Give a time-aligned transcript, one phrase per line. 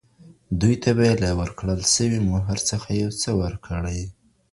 [0.61, 4.01] دوی ته به ئې له ورکړل سوي مهر څخه يو څه ورکړې.